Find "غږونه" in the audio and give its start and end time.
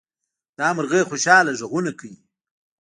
1.59-1.91